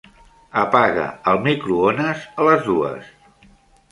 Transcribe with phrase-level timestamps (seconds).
[0.61, 1.03] Apaga
[1.33, 3.13] el microones a les dues.